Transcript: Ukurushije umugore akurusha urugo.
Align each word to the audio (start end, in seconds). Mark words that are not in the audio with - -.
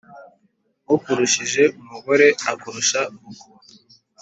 Ukurushije 0.95 1.63
umugore 1.81 2.27
akurusha 2.51 2.99
urugo. 3.15 3.45